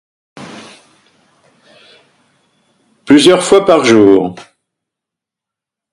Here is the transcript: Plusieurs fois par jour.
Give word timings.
Plusieurs 3.05 3.43
fois 3.43 3.67
par 3.67 3.85
jour. 3.85 4.33